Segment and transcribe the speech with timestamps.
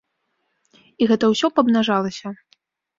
[1.01, 2.27] І гэта ўсё памнажалася.